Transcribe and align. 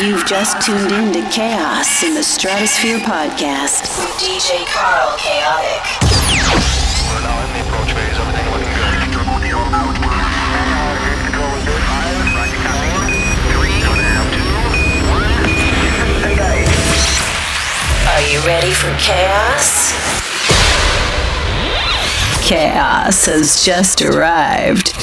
You've 0.00 0.26
just 0.26 0.64
tuned 0.64 0.92
in 0.92 1.12
to 1.12 1.28
Chaos 1.28 2.04
in 2.04 2.14
the 2.14 2.22
Stratosphere 2.22 2.98
podcast 3.00 3.98
with 3.98 4.08
DJ 4.22 4.64
Carl 4.66 5.16
Chaotic. 5.18 5.82
We're 7.10 7.20
now 7.20 7.42
in 7.44 7.52
the 7.52 7.60
approach 7.66 7.92
phase. 7.92 8.16
Everything 8.16 8.46
looking 8.52 8.74
good. 8.78 8.94
Are 18.06 18.22
you 18.30 18.38
ready 18.46 18.70
for 18.70 18.94
chaos? 19.00 19.92
Chaos 22.46 23.26
has 23.26 23.64
just 23.64 24.00
arrived. 24.00 24.94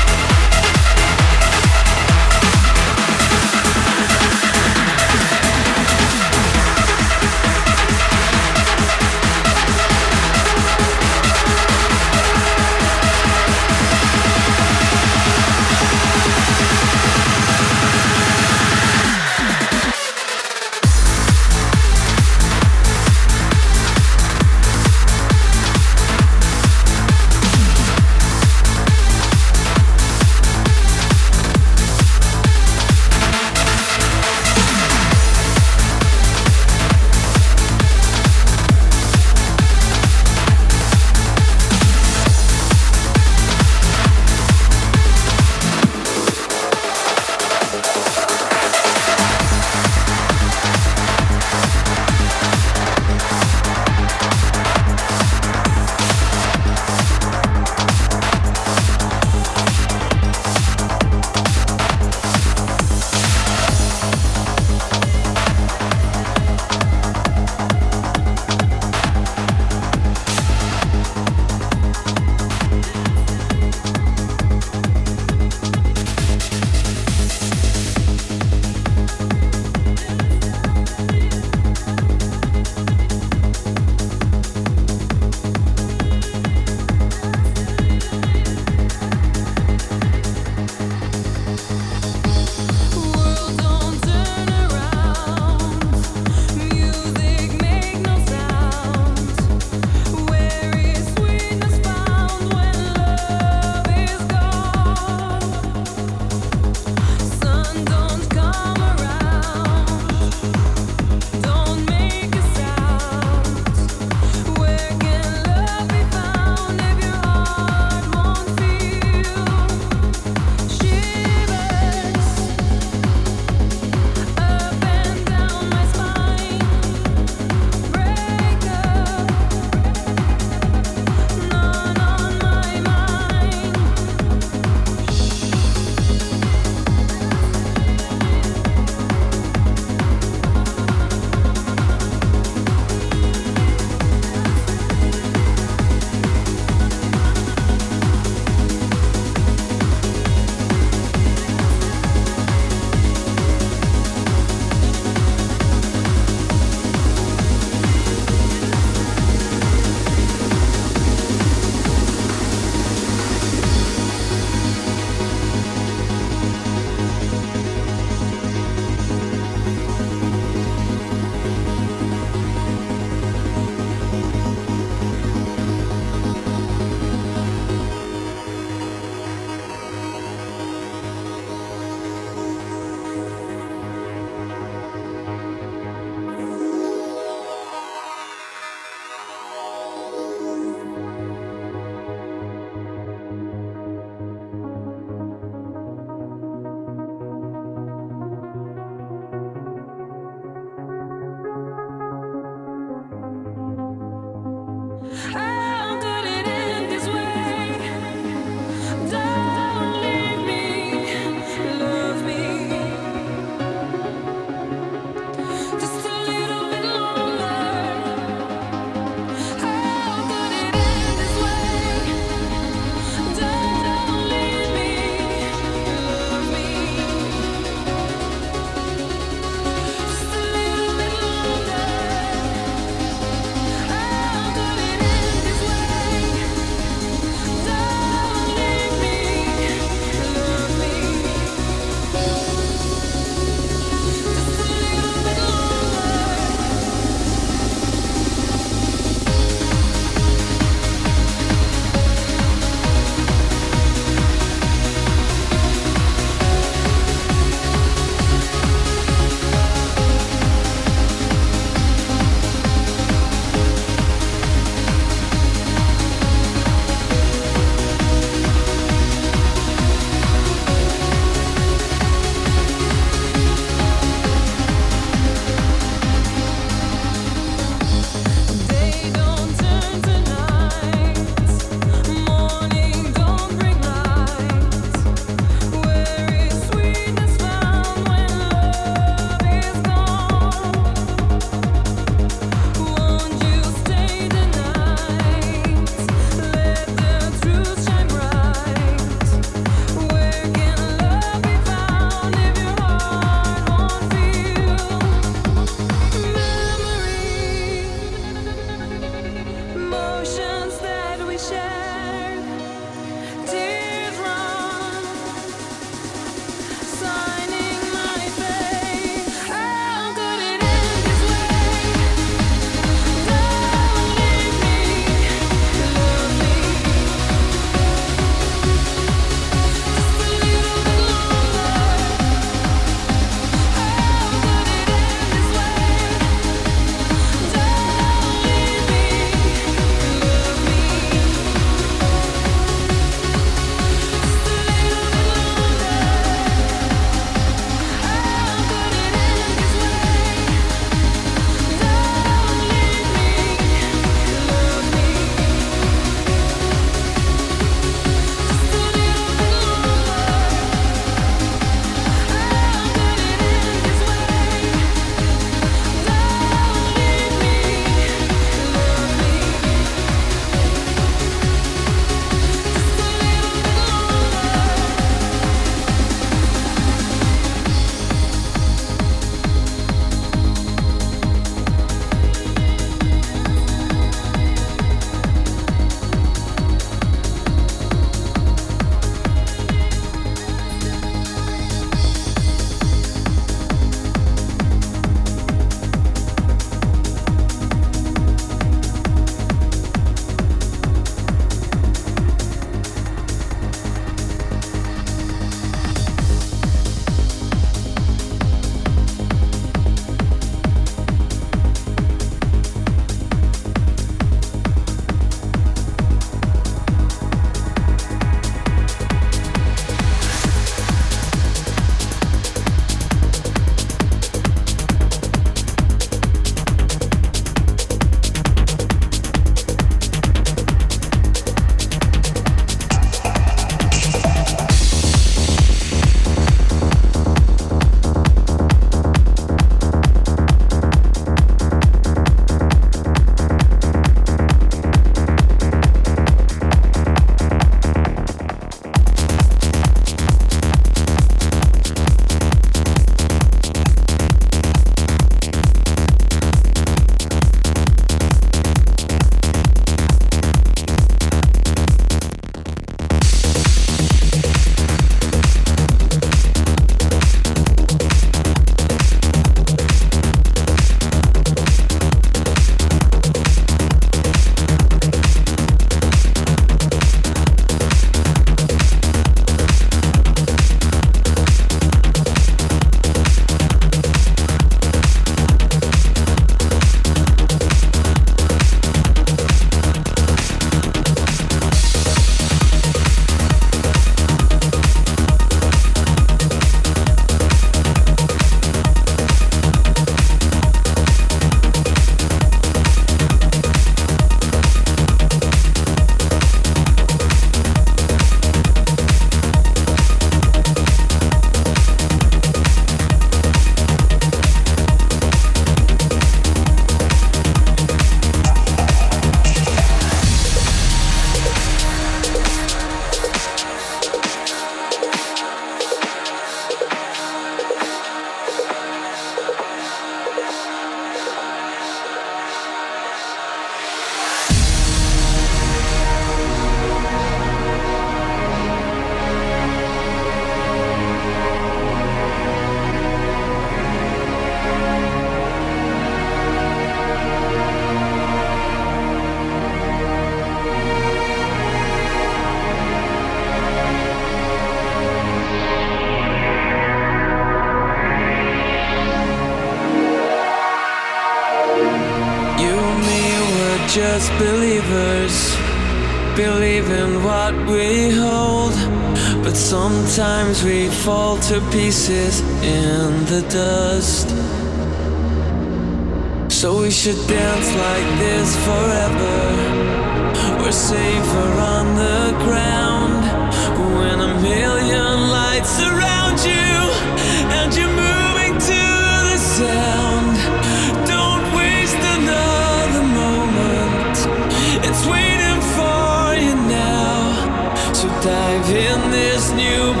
New 599.53 600.00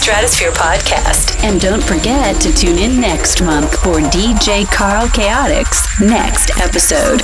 Stratosphere 0.00 0.52
podcast. 0.52 1.44
And 1.44 1.60
don't 1.60 1.82
forget 1.84 2.40
to 2.40 2.50
tune 2.54 2.78
in 2.78 2.98
next 2.98 3.42
month 3.42 3.82
for 3.82 4.00
DJ 4.00 4.66
Carl 4.66 5.06
Chaotix 5.08 6.00
next 6.00 6.58
episode. 6.58 7.20